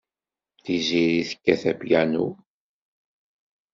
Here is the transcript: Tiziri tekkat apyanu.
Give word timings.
Tiziri 0.63 1.21
tekkat 1.29 1.63
apyanu. 1.71 2.27